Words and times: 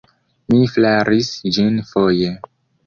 Mi 0.53 0.61
flaris 0.77 1.31
ĝin 1.59 1.81
foje. 1.93 2.37